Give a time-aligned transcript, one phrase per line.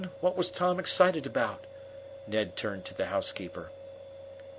[0.19, 1.65] What was Tom excited about?"
[2.25, 3.69] Ned turned to the housekeeper.